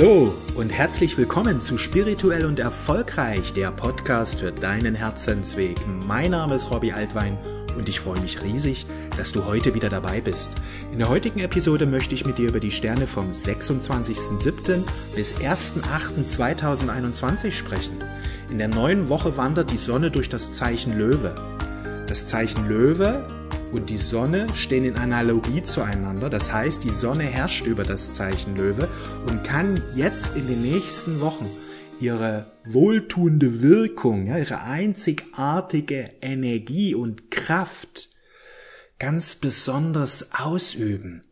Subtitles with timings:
[0.00, 5.76] Hallo und herzlich willkommen zu Spirituell und Erfolgreich, der Podcast für deinen Herzensweg.
[5.88, 7.36] Mein Name ist Robbie Altwein
[7.76, 8.86] und ich freue mich riesig,
[9.16, 10.50] dass du heute wieder dabei bist.
[10.92, 14.84] In der heutigen Episode möchte ich mit dir über die Sterne vom 26.07.
[15.16, 17.96] bis 1.08.2021 sprechen.
[18.50, 21.34] In der neuen Woche wandert die Sonne durch das Zeichen Löwe.
[22.06, 23.26] Das Zeichen Löwe
[23.72, 26.30] und die Sonne stehen in Analogie zueinander.
[26.30, 28.88] Das heißt, die Sonne herrscht über das Zeichen Löwe
[29.28, 31.50] und kann jetzt in den nächsten Wochen
[32.00, 38.08] ihre wohltuende Wirkung, ja, ihre einzigartige Energie und Kraft
[38.98, 41.22] ganz besonders ausüben.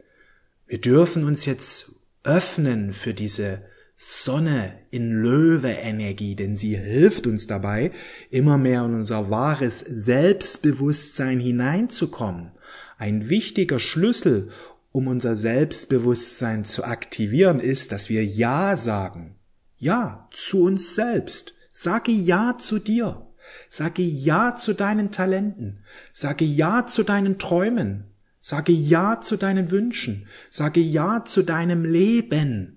[0.66, 1.92] Wir dürfen uns jetzt
[2.24, 3.62] öffnen für diese
[3.96, 7.92] Sonne in Löwe-Energie, denn sie hilft uns dabei,
[8.30, 12.50] immer mehr in unser wahres Selbstbewusstsein hineinzukommen.
[12.98, 14.50] Ein wichtiger Schlüssel,
[14.92, 19.36] um unser Selbstbewusstsein zu aktivieren, ist, dass wir Ja sagen.
[19.78, 21.54] Ja zu uns selbst.
[21.72, 23.26] Sage Ja zu dir.
[23.68, 25.84] Sage Ja zu deinen Talenten.
[26.12, 28.04] Sage Ja zu deinen Träumen.
[28.40, 30.26] Sage Ja zu deinen Wünschen.
[30.50, 32.75] Sage Ja zu deinem Leben.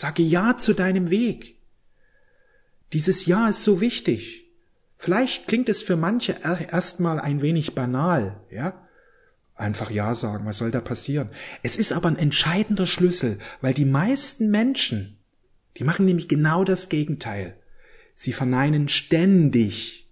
[0.00, 1.58] Sage Ja zu deinem Weg.
[2.92, 4.48] Dieses Ja ist so wichtig.
[4.96, 8.80] Vielleicht klingt es für manche erstmal ein wenig banal, ja?
[9.56, 11.30] Einfach Ja sagen, was soll da passieren?
[11.64, 15.18] Es ist aber ein entscheidender Schlüssel, weil die meisten Menschen,
[15.78, 17.56] die machen nämlich genau das Gegenteil.
[18.14, 20.08] Sie verneinen ständig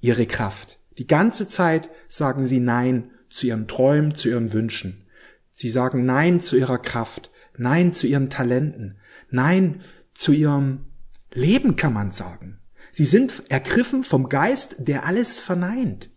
[0.00, 0.78] ihre Kraft.
[0.96, 5.06] Die ganze Zeit sagen sie Nein zu ihren Träumen, zu ihren Wünschen.
[5.50, 7.30] Sie sagen Nein zu ihrer Kraft.
[7.60, 8.96] Nein zu ihren Talenten,
[9.28, 9.82] Nein
[10.14, 10.86] zu ihrem
[11.30, 12.58] Leben kann man sagen.
[12.90, 16.08] Sie sind ergriffen vom Geist, der alles verneint.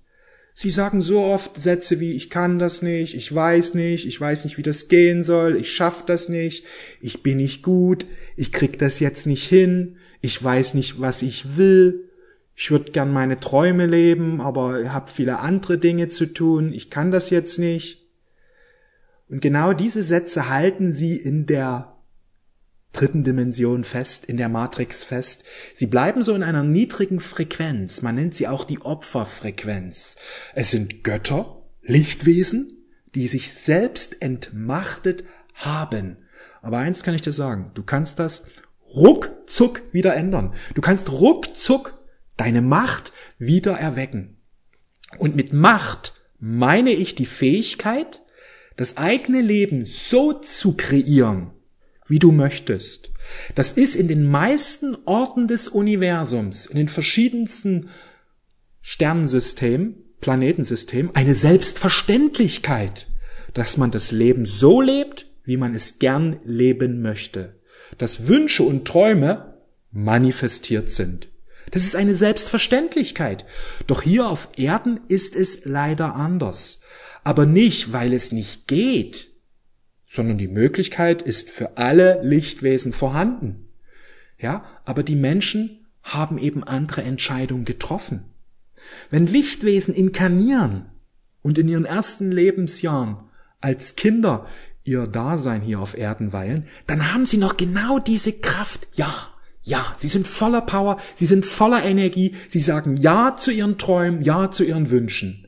[0.55, 4.45] Sie sagen so oft Sätze wie ich kann das nicht, ich weiß nicht, ich weiß
[4.45, 6.63] nicht, wie das gehen soll, ich schaff das nicht,
[7.01, 8.05] ich bin nicht gut,
[8.37, 12.09] ich krieg das jetzt nicht hin, ich weiß nicht, was ich will,
[12.55, 17.11] ich würde gern meine Träume leben, aber habe viele andere Dinge zu tun, ich kann
[17.11, 18.02] das jetzt nicht.
[19.29, 21.93] Und genau diese Sätze halten sie in der
[22.93, 25.43] dritten Dimension fest, in der Matrix fest.
[25.73, 28.01] Sie bleiben so in einer niedrigen Frequenz.
[28.01, 30.15] Man nennt sie auch die Opferfrequenz.
[30.53, 32.85] Es sind Götter, Lichtwesen,
[33.15, 35.23] die sich selbst entmachtet
[35.55, 36.17] haben.
[36.61, 38.43] Aber eins kann ich dir sagen, du kannst das
[38.93, 40.53] ruckzuck wieder ändern.
[40.75, 41.99] Du kannst ruckzuck
[42.37, 44.37] deine Macht wieder erwecken.
[45.17, 48.22] Und mit Macht meine ich die Fähigkeit,
[48.75, 51.51] das eigene Leben so zu kreieren,
[52.07, 53.11] wie du möchtest.
[53.55, 57.89] Das ist in den meisten Orten des Universums, in den verschiedensten
[58.81, 63.09] Sternensystemen, Planetensystemen, eine Selbstverständlichkeit,
[63.53, 67.59] dass man das Leben so lebt, wie man es gern leben möchte.
[67.97, 69.59] Dass Wünsche und Träume
[69.91, 71.27] manifestiert sind.
[71.73, 73.45] Das ist eine Selbstverständlichkeit.
[73.87, 76.83] Doch hier auf Erden ist es leider anders
[77.23, 79.31] aber nicht, weil es nicht geht,
[80.07, 83.69] sondern die Möglichkeit ist für alle Lichtwesen vorhanden.
[84.37, 88.25] Ja, aber die Menschen haben eben andere Entscheidungen getroffen.
[89.09, 90.87] Wenn Lichtwesen inkarnieren
[91.41, 93.17] und in ihren ersten Lebensjahren
[93.61, 94.47] als Kinder
[94.83, 98.89] ihr Dasein hier auf Erden weilen, dann haben sie noch genau diese Kraft.
[98.93, 99.32] Ja,
[99.63, 104.21] ja, sie sind voller Power, sie sind voller Energie, sie sagen Ja zu ihren Träumen,
[104.21, 105.47] Ja zu ihren Wünschen.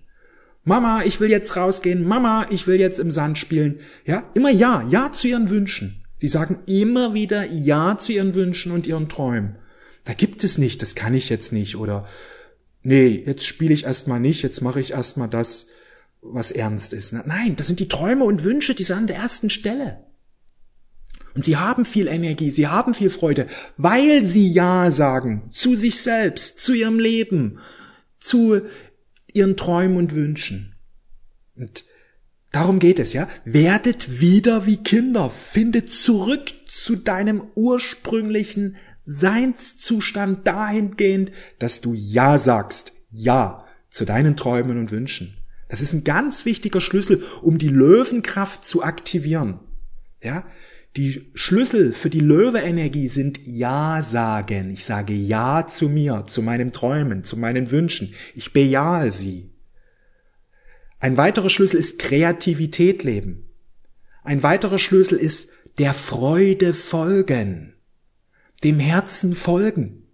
[0.63, 2.07] Mama, ich will jetzt rausgehen.
[2.07, 3.79] Mama, ich will jetzt im Sand spielen.
[4.03, 6.03] Ja, immer ja, ja zu ihren Wünschen.
[6.19, 9.57] Sie sagen immer wieder ja zu ihren Wünschen und ihren Träumen.
[10.05, 12.07] Da gibt es nicht, das kann ich jetzt nicht oder
[12.81, 15.67] nee, jetzt spiele ich erstmal nicht, jetzt mache ich erstmal das,
[16.21, 17.13] was ernst ist.
[17.13, 20.03] Nein, das sind die Träume und Wünsche, die sind an der ersten Stelle.
[21.35, 23.47] Und sie haben viel Energie, sie haben viel Freude,
[23.77, 27.59] weil sie Ja sagen zu sich selbst, zu ihrem Leben,
[28.19, 28.61] zu
[29.33, 30.75] ihren Träumen und Wünschen.
[31.55, 31.83] Und
[32.51, 33.27] darum geht es, ja.
[33.43, 35.29] Werdet wieder wie Kinder.
[35.29, 42.93] Findet zurück zu deinem ursprünglichen Seinszustand dahingehend, dass du Ja sagst.
[43.11, 45.37] Ja zu deinen Träumen und Wünschen.
[45.69, 49.59] Das ist ein ganz wichtiger Schlüssel, um die Löwenkraft zu aktivieren.
[50.21, 50.45] Ja,
[50.97, 54.71] die Schlüssel für die Löwe-Energie sind Ja sagen.
[54.71, 58.13] Ich sage Ja zu mir, zu meinen Träumen, zu meinen Wünschen.
[58.33, 59.49] Ich bejahe sie.
[60.99, 63.49] Ein weiterer Schlüssel ist Kreativität leben.
[64.23, 67.73] Ein weiterer Schlüssel ist der Freude folgen.
[68.63, 70.07] Dem Herzen folgen.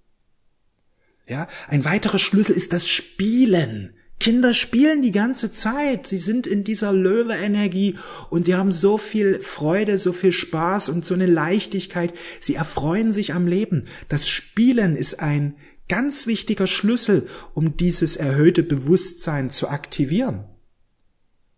[1.27, 3.93] Ja, ein weiterer Schlüssel ist das Spielen.
[4.21, 6.05] Kinder spielen die ganze Zeit.
[6.05, 7.97] Sie sind in dieser Löwe-Energie
[8.29, 12.13] und sie haben so viel Freude, so viel Spaß und so eine Leichtigkeit.
[12.39, 13.85] Sie erfreuen sich am Leben.
[14.09, 15.55] Das Spielen ist ein
[15.89, 20.43] ganz wichtiger Schlüssel, um dieses erhöhte Bewusstsein zu aktivieren.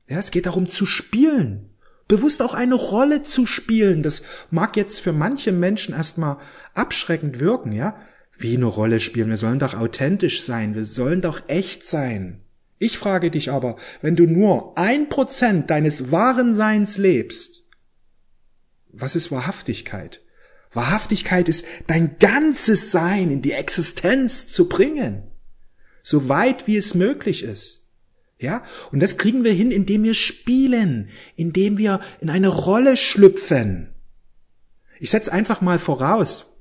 [0.08, 1.70] Ja, es geht darum zu spielen.
[2.08, 4.04] Bewusst auch eine Rolle zu spielen.
[4.04, 6.38] Das mag jetzt für manche Menschen erstmal
[6.76, 7.98] abschreckend wirken, ja.
[8.38, 9.30] Wie eine Rolle spielen.
[9.30, 10.76] Wir sollen doch authentisch sein.
[10.76, 12.43] Wir sollen doch echt sein.
[12.84, 17.64] Ich frage dich aber, wenn du nur ein Prozent deines wahren Seins lebst,
[18.90, 20.20] was ist Wahrhaftigkeit?
[20.74, 25.24] Wahrhaftigkeit ist dein ganzes Sein in die Existenz zu bringen.
[26.04, 27.88] So weit wie es möglich ist.
[28.38, 28.66] Ja?
[28.92, 31.08] Und das kriegen wir hin, indem wir spielen,
[31.38, 33.96] indem wir in eine Rolle schlüpfen.
[35.00, 36.53] Ich setze einfach mal voraus,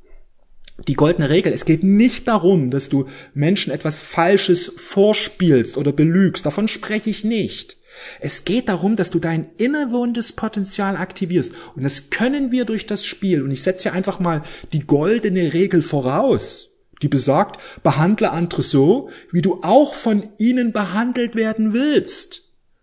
[0.88, 1.52] die goldene Regel.
[1.52, 6.46] Es geht nicht darum, dass du Menschen etwas Falsches vorspielst oder belügst.
[6.46, 7.76] Davon spreche ich nicht.
[8.20, 11.52] Es geht darum, dass du dein innewohnendes Potenzial aktivierst.
[11.76, 13.42] Und das können wir durch das Spiel.
[13.42, 14.42] Und ich setze hier einfach mal
[14.72, 16.70] die goldene Regel voraus,
[17.02, 22.42] die besagt, behandle andere so, wie du auch von ihnen behandelt werden willst.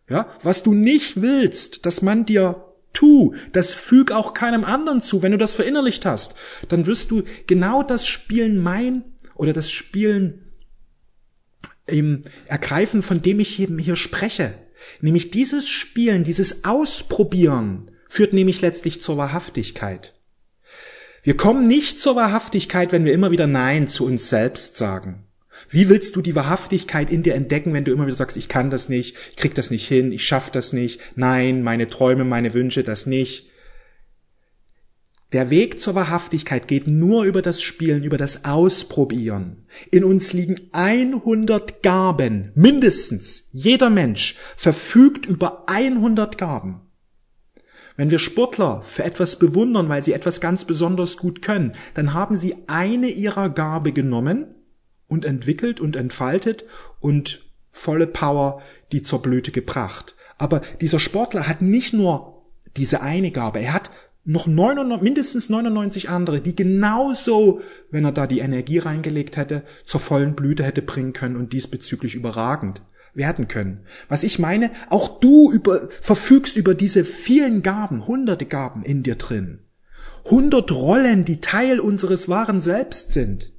[0.09, 2.68] Ja, was du nicht willst, dass man dir
[2.99, 5.21] tu, das füg auch keinem anderen zu.
[5.21, 6.35] Wenn du das verinnerlicht hast,
[6.67, 9.05] dann wirst du genau das Spielen mein
[9.35, 10.51] oder das Spielen
[11.85, 14.53] im ergreifen, von dem ich eben hier spreche.
[14.99, 20.13] Nämlich dieses Spielen, dieses Ausprobieren führt nämlich letztlich zur Wahrhaftigkeit.
[21.23, 25.28] Wir kommen nicht zur Wahrhaftigkeit, wenn wir immer wieder Nein zu uns selbst sagen.
[25.69, 28.69] Wie willst du die Wahrhaftigkeit in dir entdecken, wenn du immer wieder sagst, ich kann
[28.69, 32.53] das nicht, ich krieg das nicht hin, ich schaff das nicht, nein, meine Träume, meine
[32.53, 33.49] Wünsche, das nicht.
[35.31, 39.67] Der Weg zur Wahrhaftigkeit geht nur über das Spielen, über das Ausprobieren.
[39.91, 43.47] In uns liegen 100 Gaben, mindestens.
[43.51, 46.81] Jeder Mensch verfügt über 100 Gaben.
[47.95, 52.35] Wenn wir Sportler für etwas bewundern, weil sie etwas ganz besonders gut können, dann haben
[52.35, 54.55] sie eine ihrer Gabe genommen
[55.09, 56.63] und entwickelt und entfaltet
[57.01, 58.61] und volle Power
[58.93, 60.15] die zur Blüte gebracht.
[60.37, 62.45] Aber dieser Sportler hat nicht nur
[62.77, 63.91] diese eine Gabe, er hat
[64.25, 69.99] noch 99, mindestens 99 andere, die genauso, wenn er da die Energie reingelegt hätte, zur
[69.99, 72.81] vollen Blüte hätte bringen können und diesbezüglich überragend
[73.13, 73.85] werden können.
[74.07, 79.15] Was ich meine, auch du über, verfügst über diese vielen Gaben, hunderte Gaben in dir
[79.15, 79.59] drin.
[80.25, 83.51] Hundert Rollen, die Teil unseres wahren Selbst sind.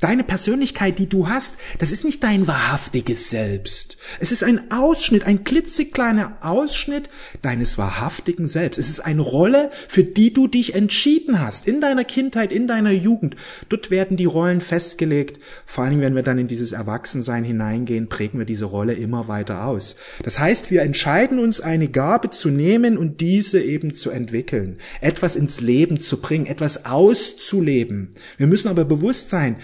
[0.00, 3.96] Deine Persönlichkeit, die du hast, das ist nicht dein wahrhaftiges Selbst.
[4.18, 7.10] Es ist ein Ausschnitt, ein klitzekleiner Ausschnitt
[7.42, 8.78] deines wahrhaftigen Selbst.
[8.78, 12.92] Es ist eine Rolle, für die du dich entschieden hast, in deiner Kindheit, in deiner
[12.92, 13.36] Jugend.
[13.68, 15.38] Dort werden die Rollen festgelegt.
[15.66, 19.66] Vor Dingen, wenn wir dann in dieses Erwachsensein hineingehen, prägen wir diese Rolle immer weiter
[19.66, 19.96] aus.
[20.22, 25.36] Das heißt, wir entscheiden uns, eine Gabe zu nehmen und diese eben zu entwickeln, etwas
[25.36, 28.10] ins Leben zu bringen, etwas auszuleben.
[28.38, 29.56] Wir müssen aber bewusst sein,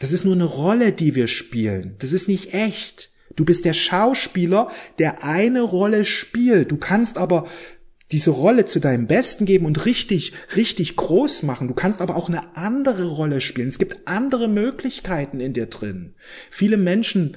[0.00, 1.94] das ist nur eine Rolle, die wir spielen.
[2.00, 3.10] Das ist nicht echt.
[3.36, 6.72] Du bist der Schauspieler, der eine Rolle spielt.
[6.72, 7.46] Du kannst aber
[8.10, 11.68] diese Rolle zu deinem Besten geben und richtig, richtig groß machen.
[11.68, 13.68] Du kannst aber auch eine andere Rolle spielen.
[13.68, 16.14] Es gibt andere Möglichkeiten in dir drin.
[16.50, 17.36] Viele Menschen,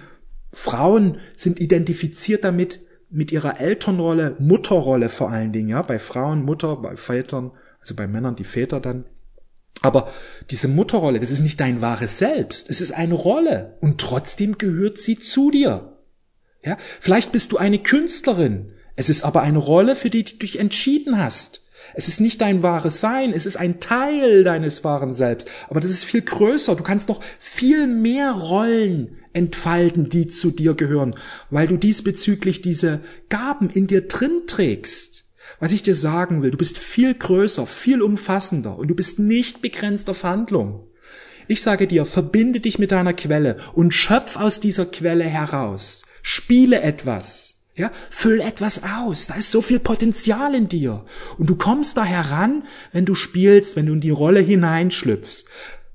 [0.51, 2.79] Frauen sind identifiziert damit,
[3.13, 8.07] mit ihrer Elternrolle, Mutterrolle vor allen Dingen, ja, bei Frauen, Mutter, bei Vätern, also bei
[8.07, 9.05] Männern die Väter dann.
[9.83, 10.11] Aber
[10.49, 12.69] diese Mutterrolle, das ist nicht dein wahres Selbst.
[12.69, 15.97] Es ist eine Rolle und trotzdem gehört sie zu dir.
[16.63, 18.71] Ja, vielleicht bist du eine Künstlerin.
[18.95, 21.61] Es ist aber eine Rolle, für die du dich entschieden hast.
[21.93, 25.49] Es ist nicht dein wahres Sein, es ist ein Teil deines wahren Selbst.
[25.69, 26.75] Aber das ist viel größer.
[26.75, 31.15] Du kannst noch viel mehr Rollen entfalten, die zu dir gehören,
[31.49, 35.12] weil du diesbezüglich diese Gaben in dir drin trägst.
[35.59, 39.61] Was ich dir sagen will, du bist viel größer, viel umfassender und du bist nicht
[39.61, 40.87] begrenzt auf Handlung.
[41.47, 46.03] Ich sage dir, verbinde dich mit deiner Quelle und schöpf aus dieser Quelle heraus.
[46.21, 47.53] Spiele etwas.
[47.75, 49.27] Ja, füll etwas aus.
[49.27, 51.03] Da ist so viel Potenzial in dir.
[51.37, 55.45] Und du kommst da heran, wenn du spielst, wenn du in die Rolle hineinschlüpfst.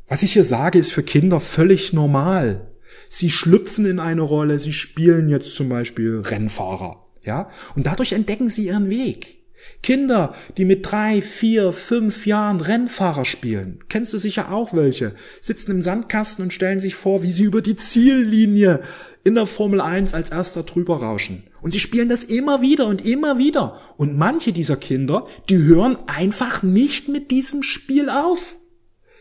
[0.08, 2.72] Was ich hier sage, ist für Kinder völlig normal.
[3.08, 7.06] Sie schlüpfen in eine Rolle, sie spielen jetzt zum Beispiel Rennfahrer.
[7.24, 9.37] Ja, und dadurch entdecken sie ihren Weg.
[9.82, 15.70] Kinder, die mit drei, vier, fünf Jahren Rennfahrer spielen, kennst du sicher auch welche, sitzen
[15.70, 18.82] im Sandkasten und stellen sich vor, wie sie über die Ziellinie
[19.24, 21.44] in der Formel 1 als erster drüber rauschen.
[21.60, 23.78] Und sie spielen das immer wieder und immer wieder.
[23.96, 28.56] Und manche dieser Kinder, die hören einfach nicht mit diesem Spiel auf.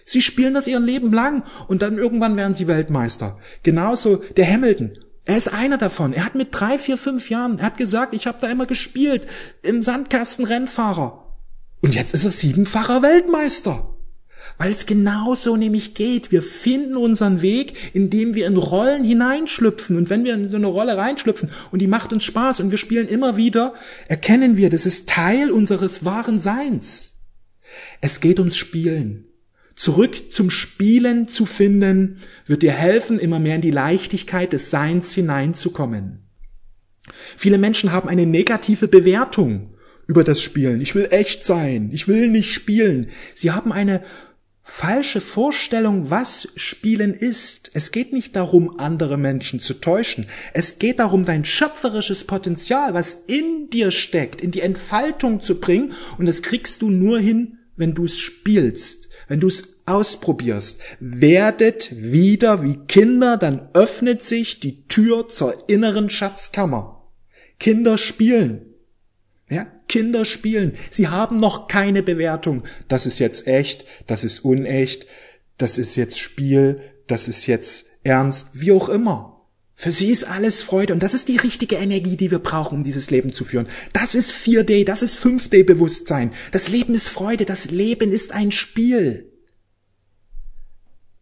[0.05, 3.37] Sie spielen das ihr Leben lang und dann irgendwann werden sie Weltmeister.
[3.63, 6.13] Genauso der Hamilton Er ist einer davon.
[6.13, 9.27] Er hat mit drei, vier, fünf Jahren, er hat gesagt, ich habe da immer gespielt,
[9.61, 11.35] im Sandkasten Rennfahrer.
[11.81, 13.93] Und jetzt ist er siebenfacher Weltmeister.
[14.57, 16.31] Weil es genau so nämlich geht.
[16.31, 19.97] Wir finden unseren Weg, indem wir in Rollen hineinschlüpfen.
[19.97, 22.77] Und wenn wir in so eine Rolle reinschlüpfen und die macht uns Spaß und wir
[22.77, 23.73] spielen immer wieder,
[24.07, 27.17] erkennen wir, das ist Teil unseres wahren Seins.
[27.99, 29.25] Es geht ums Spielen.
[29.77, 35.13] Zurück zum Spielen zu finden, wird dir helfen, immer mehr in die Leichtigkeit des Seins
[35.13, 36.27] hineinzukommen.
[37.37, 39.75] Viele Menschen haben eine negative Bewertung
[40.07, 40.81] über das Spielen.
[40.81, 41.91] Ich will echt sein.
[41.93, 43.11] Ich will nicht spielen.
[43.35, 44.03] Sie haben eine
[44.63, 47.69] falsche Vorstellung, was Spielen ist.
[47.75, 50.25] Es geht nicht darum, andere Menschen zu täuschen.
[50.53, 55.93] Es geht darum, dein schöpferisches Potenzial, was in dir steckt, in die Entfaltung zu bringen.
[56.17, 60.81] Und das kriegst du nur hin, wenn du es spielst, wenn du es ausprobierst.
[60.99, 67.03] Werdet wieder wie Kinder, dann öffnet sich die Tür zur inneren Schatzkammer.
[67.59, 68.73] Kinder spielen.
[69.49, 70.73] Ja, Kinder spielen.
[70.91, 72.63] Sie haben noch keine Bewertung.
[72.87, 75.07] Das ist jetzt echt, das ist unecht,
[75.57, 79.36] das ist jetzt Spiel, das ist jetzt ernst, wie auch immer.
[79.79, 82.83] Für sie ist alles Freude und das ist die richtige Energie, die wir brauchen, um
[82.83, 83.67] dieses Leben zu führen.
[83.93, 86.33] Das ist 4D, das ist 5D Bewusstsein.
[86.51, 89.31] Das Leben ist Freude, das Leben ist ein Spiel.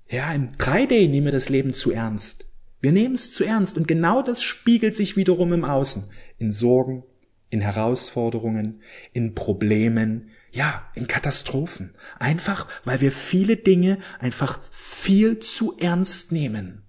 [0.08, 2.46] Ja, im 3D nehmen wir das Leben zu ernst.
[2.80, 6.06] Wir nehmen es zu ernst und genau das spiegelt sich wiederum im Außen.
[6.38, 7.04] In Sorgen,
[7.50, 8.82] in Herausforderungen,
[9.12, 11.94] in Problemen, ja, in Katastrophen.
[12.20, 16.85] Einfach, weil wir viele Dinge einfach viel zu ernst nehmen.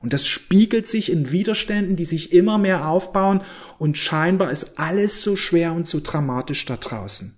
[0.00, 3.42] Und das spiegelt sich in Widerständen, die sich immer mehr aufbauen
[3.78, 7.34] und scheinbar ist alles so schwer und so dramatisch da draußen.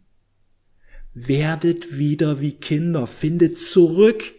[1.13, 4.33] Werdet wieder wie Kinder, findet zurück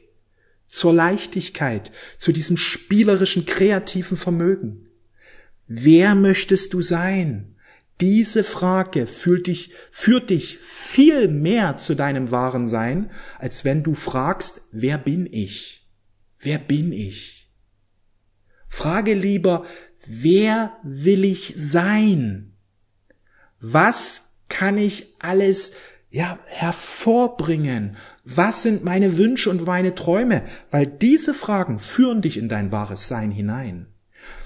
[0.69, 4.87] zur Leichtigkeit, zu diesem spielerischen, kreativen Vermögen.
[5.67, 7.55] Wer möchtest du sein?
[8.01, 13.93] Diese Frage führt dich, führt dich viel mehr zu deinem wahren Sein, als wenn du
[13.93, 15.87] fragst, wer bin ich?
[16.39, 17.32] Wer bin ich?
[18.73, 19.65] Frage lieber,
[20.07, 22.53] wer will ich sein?
[23.59, 25.73] Was kann ich alles
[26.09, 27.97] ja, hervorbringen?
[28.23, 30.41] Was sind meine Wünsche und meine Träume?
[30.71, 33.85] Weil diese Fragen führen dich in dein wahres Sein hinein.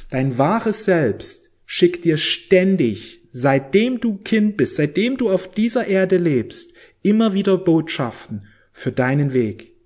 [0.09, 6.17] Dein wahres Selbst schickt dir ständig, seitdem du Kind bist, seitdem du auf dieser Erde
[6.17, 9.76] lebst, immer wieder Botschaften für deinen Weg.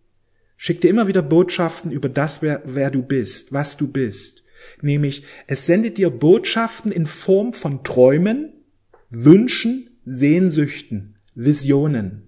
[0.64, 4.44] Schick dir immer wieder Botschaften über das, wer, wer du bist, was du bist.
[4.80, 8.54] Nämlich, es sendet dir Botschaften in Form von Träumen,
[9.10, 12.28] Wünschen, Sehnsüchten, Visionen.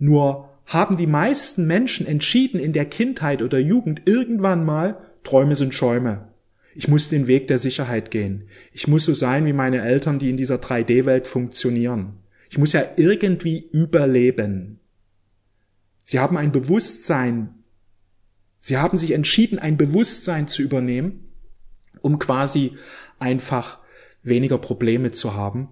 [0.00, 5.72] Nur haben die meisten Menschen entschieden in der Kindheit oder Jugend irgendwann mal, Träume sind
[5.72, 6.32] Schäume.
[6.74, 8.48] Ich muss den Weg der Sicherheit gehen.
[8.72, 12.14] Ich muss so sein wie meine Eltern, die in dieser 3D-Welt funktionieren.
[12.50, 14.80] Ich muss ja irgendwie überleben.
[16.06, 17.52] Sie haben ein Bewusstsein.
[18.60, 21.32] Sie haben sich entschieden, ein Bewusstsein zu übernehmen,
[22.00, 22.78] um quasi
[23.18, 23.80] einfach
[24.22, 25.68] weniger Probleme zu haben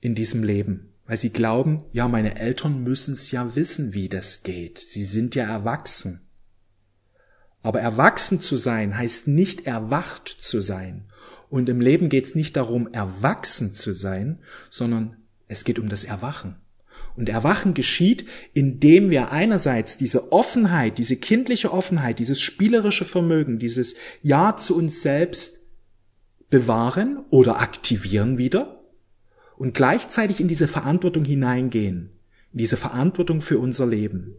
[0.00, 0.92] in diesem Leben.
[1.06, 4.78] Weil sie glauben, ja, meine Eltern müssen es ja wissen, wie das geht.
[4.78, 6.20] Sie sind ja erwachsen.
[7.62, 11.06] Aber erwachsen zu sein heißt nicht erwacht zu sein.
[11.48, 15.16] Und im Leben geht es nicht darum, erwachsen zu sein, sondern
[15.48, 16.56] es geht um das Erwachen.
[17.16, 23.94] Und Erwachen geschieht, indem wir einerseits diese Offenheit, diese kindliche Offenheit, dieses spielerische Vermögen, dieses
[24.22, 25.60] Ja zu uns selbst
[26.50, 28.82] bewahren oder aktivieren wieder
[29.56, 32.10] und gleichzeitig in diese Verantwortung hineingehen,
[32.52, 34.34] in diese Verantwortung für unser Leben,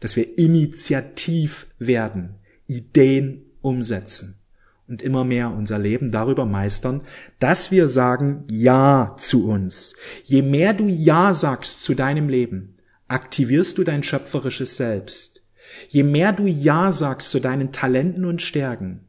[0.00, 4.43] dass wir initiativ werden, Ideen umsetzen
[4.88, 7.02] und immer mehr unser Leben darüber meistern,
[7.38, 9.94] dass wir sagen Ja zu uns.
[10.24, 12.76] Je mehr du Ja sagst zu deinem Leben,
[13.08, 15.42] aktivierst du dein schöpferisches Selbst.
[15.88, 19.08] Je mehr du Ja sagst zu deinen Talenten und Stärken,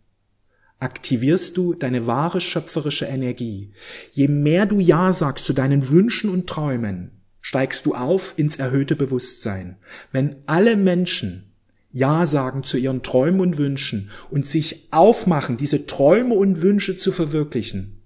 [0.79, 3.73] aktivierst du deine wahre schöpferische Energie.
[4.11, 8.95] Je mehr du Ja sagst zu deinen Wünschen und Träumen, steigst du auf ins erhöhte
[8.95, 9.77] Bewusstsein.
[10.11, 11.54] Wenn alle Menschen
[11.95, 17.13] ja sagen zu ihren Träumen und Wünschen und sich aufmachen, diese Träume und Wünsche zu
[17.13, 18.03] verwirklichen,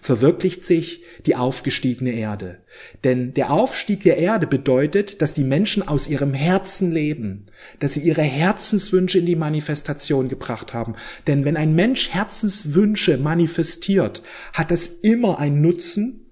[0.00, 2.62] verwirklicht sich die aufgestiegene Erde.
[3.04, 7.48] Denn der Aufstieg der Erde bedeutet, dass die Menschen aus ihrem Herzen leben,
[7.80, 10.94] dass sie ihre Herzenswünsche in die Manifestation gebracht haben.
[11.26, 14.22] Denn wenn ein Mensch Herzenswünsche manifestiert,
[14.54, 16.30] hat das immer einen Nutzen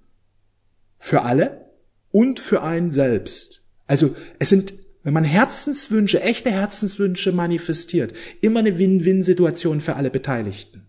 [0.98, 1.66] für alle
[2.10, 3.64] und für einen selbst.
[3.86, 4.72] Also es sind
[5.06, 10.88] wenn man Herzenswünsche, echte Herzenswünsche manifestiert, immer eine Win-Win-Situation für alle Beteiligten.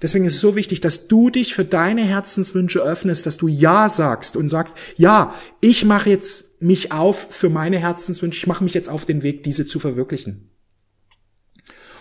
[0.00, 3.88] Deswegen ist es so wichtig, dass du dich für deine Herzenswünsche öffnest, dass du Ja
[3.88, 8.72] sagst und sagst, ja, ich mache jetzt mich auf für meine Herzenswünsche, ich mache mich
[8.72, 10.50] jetzt auf den Weg, diese zu verwirklichen.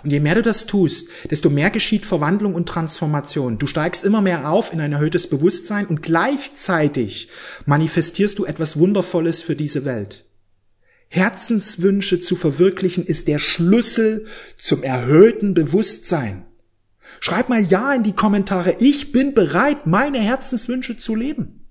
[0.04, 3.58] Und je mehr du das tust, desto mehr geschieht Verwandlung und Transformation.
[3.58, 7.30] Du steigst immer mehr auf in ein erhöhtes Bewusstsein und gleichzeitig
[7.66, 10.26] manifestierst du etwas Wundervolles für diese Welt.
[11.14, 14.26] Herzenswünsche zu verwirklichen ist der Schlüssel
[14.58, 16.44] zum erhöhten Bewusstsein.
[17.20, 18.78] Schreib mal Ja in die Kommentare.
[18.80, 21.68] Ich bin bereit, meine Herzenswünsche zu leben.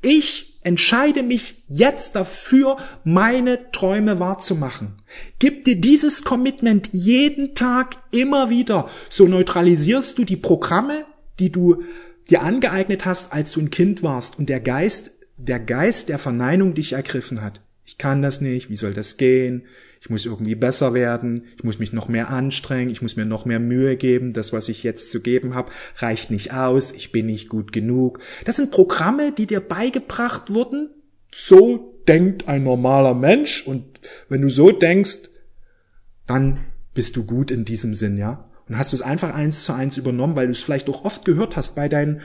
[0.00, 5.02] Ich entscheide mich jetzt dafür, meine Träume wahrzumachen.
[5.38, 8.88] Gib dir dieses Commitment jeden Tag immer wieder.
[9.10, 11.04] So neutralisierst du die Programme,
[11.38, 11.82] die du
[12.30, 16.72] dir angeeignet hast, als du ein Kind warst und der Geist, der Geist der Verneinung
[16.72, 17.60] dich ergriffen hat.
[17.88, 19.64] Ich kann das nicht, wie soll das gehen?
[20.00, 23.44] ich muss irgendwie besser werden, ich muss mich noch mehr anstrengen, ich muss mir noch
[23.44, 27.26] mehr Mühe geben, das, was ich jetzt zu geben habe, reicht nicht aus, ich bin
[27.26, 28.20] nicht gut genug.
[28.44, 30.90] Das sind Programme, die dir beigebracht wurden,
[31.34, 33.84] so denkt ein normaler Mensch und
[34.28, 35.30] wenn du so denkst,
[36.26, 36.60] dann
[36.94, 38.44] bist du gut in diesem Sinn, ja?
[38.68, 41.24] Und hast du es einfach eins zu eins übernommen, weil du es vielleicht auch oft
[41.24, 42.20] gehört hast bei deinen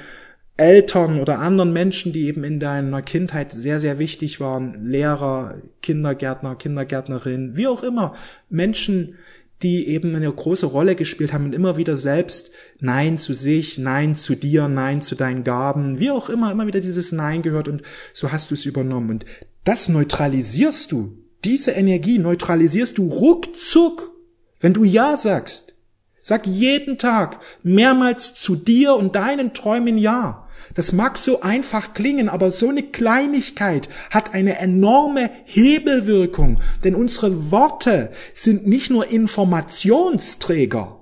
[0.55, 6.55] Eltern oder anderen Menschen, die eben in deiner Kindheit sehr, sehr wichtig waren, Lehrer, Kindergärtner,
[6.55, 8.13] Kindergärtnerin, wie auch immer,
[8.49, 9.15] Menschen,
[9.63, 14.13] die eben eine große Rolle gespielt haben und immer wieder selbst Nein zu sich, Nein
[14.13, 17.81] zu dir, Nein zu deinen Gaben, wie auch immer, immer wieder dieses Nein gehört und
[18.11, 19.09] so hast du es übernommen.
[19.09, 19.25] Und
[19.63, 24.11] das neutralisierst du, diese Energie neutralisierst du ruckzuck,
[24.59, 25.75] wenn du Ja sagst.
[26.21, 30.42] Sag jeden Tag mehrmals zu dir und deinen Träumen Ja.
[30.73, 37.51] Das mag so einfach klingen, aber so eine Kleinigkeit hat eine enorme Hebelwirkung, denn unsere
[37.51, 41.01] Worte sind nicht nur Informationsträger,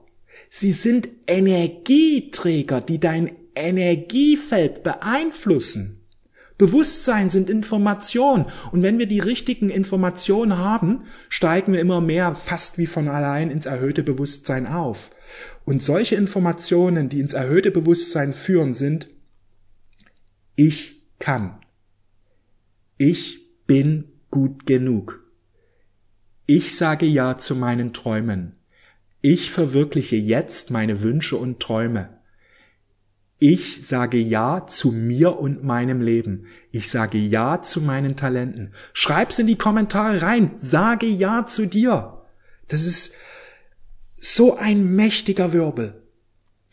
[0.49, 6.01] sie sind Energieträger, die dein Energiefeld beeinflussen.
[6.61, 8.45] Bewusstsein sind Information.
[8.71, 13.49] Und wenn wir die richtigen Informationen haben, steigen wir immer mehr fast wie von allein
[13.49, 15.09] ins erhöhte Bewusstsein auf.
[15.65, 19.07] Und solche Informationen, die ins erhöhte Bewusstsein führen, sind
[20.67, 21.59] ich kann.
[22.97, 25.25] Ich bin gut genug.
[26.45, 28.57] Ich sage Ja zu meinen Träumen.
[29.21, 32.21] Ich verwirkliche jetzt meine Wünsche und Träume.
[33.39, 36.45] Ich sage Ja zu mir und meinem Leben.
[36.69, 38.71] Ich sage Ja zu meinen Talenten.
[38.93, 40.51] Schreib's in die Kommentare rein.
[40.57, 42.21] Sage Ja zu dir.
[42.67, 43.15] Das ist
[44.15, 46.00] so ein mächtiger Wirbel.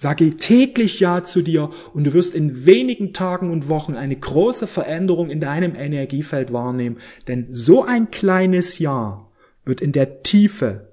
[0.01, 4.69] Sage täglich Ja zu dir und du wirst in wenigen Tagen und Wochen eine große
[4.69, 6.99] Veränderung in deinem Energiefeld wahrnehmen.
[7.27, 9.29] Denn so ein kleines Ja
[9.65, 10.93] wird in der Tiefe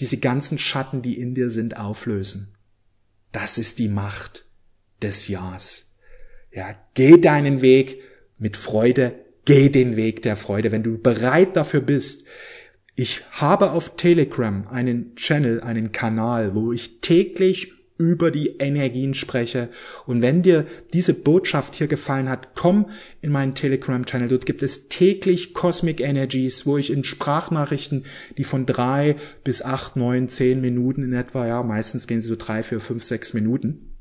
[0.00, 2.56] diese ganzen Schatten, die in dir sind, auflösen.
[3.30, 4.46] Das ist die Macht
[5.00, 5.94] des Ja's.
[6.50, 8.00] Ja, geh deinen Weg
[8.36, 12.26] mit Freude, geh den Weg der Freude, wenn du bereit dafür bist.
[12.96, 19.68] Ich habe auf Telegram einen Channel, einen Kanal, wo ich täglich über die Energien spreche.
[20.06, 22.90] Und wenn dir diese Botschaft hier gefallen hat, komm
[23.22, 24.28] in meinen Telegram-Channel.
[24.28, 28.04] Dort gibt es täglich Cosmic Energies, wo ich in Sprachnachrichten,
[28.36, 32.36] die von drei bis acht, neun, zehn Minuten in etwa, ja, meistens gehen sie so
[32.36, 33.94] drei, vier, fünf, sechs Minuten,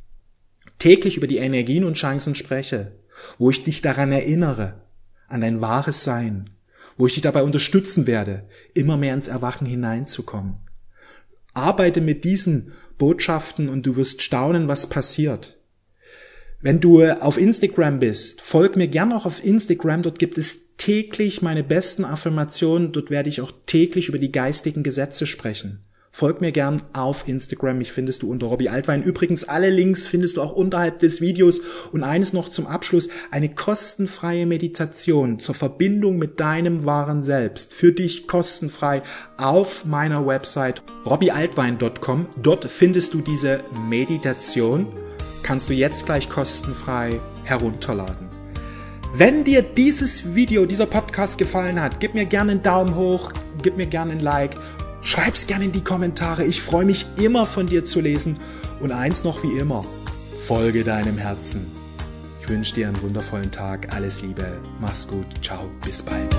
[0.80, 2.94] täglich über die Energien und Chancen spreche,
[3.38, 4.82] wo ich dich daran erinnere,
[5.28, 6.50] an dein wahres Sein,
[6.98, 10.58] wo ich dich dabei unterstützen werde, immer mehr ins Erwachen hineinzukommen.
[11.54, 15.58] Arbeite mit diesen Botschaften und du wirst staunen, was passiert.
[16.62, 20.02] Wenn du auf Instagram bist, folg mir gern auch auf Instagram.
[20.02, 22.94] Dort gibt es täglich meine besten Affirmationen.
[22.94, 25.84] Dort werde ich auch täglich über die geistigen Gesetze sprechen.
[26.16, 27.80] Folg mir gern auf Instagram.
[27.80, 29.02] Mich findest du unter Robbie Altwein.
[29.02, 31.62] Übrigens, alle Links findest du auch unterhalb des Videos.
[31.92, 33.10] Und eines noch zum Abschluss.
[33.32, 37.74] Eine kostenfreie Meditation zur Verbindung mit deinem wahren Selbst.
[37.74, 39.02] Für dich kostenfrei
[39.38, 42.28] auf meiner Website robbiealtwein.com.
[42.44, 44.86] Dort findest du diese Meditation.
[45.42, 48.30] Kannst du jetzt gleich kostenfrei herunterladen.
[49.16, 53.32] Wenn dir dieses Video, dieser Podcast gefallen hat, gib mir gerne einen Daumen hoch,
[53.64, 54.58] gib mir gerne ein Like
[55.04, 56.46] Schreib's gerne in die Kommentare.
[56.46, 58.38] Ich freue mich immer von dir zu lesen.
[58.80, 59.86] Und eins noch wie immer.
[60.48, 61.66] Folge deinem Herzen.
[62.42, 63.94] Ich wünsche dir einen wundervollen Tag.
[63.94, 64.58] Alles Liebe.
[64.82, 65.26] Mach's gut.
[65.42, 65.70] Ciao.
[65.86, 66.36] Bis bald.